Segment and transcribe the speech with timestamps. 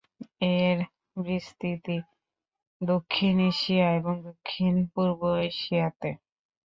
[0.55, 0.77] এর
[1.17, 1.97] বিস্তৃতি
[2.81, 5.19] দক্ষিণ এশিয়া এবং দক্ষিণ পূর্ব
[5.49, 6.09] এশিয়াতে।